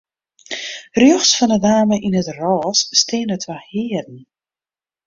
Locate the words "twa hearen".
3.43-4.19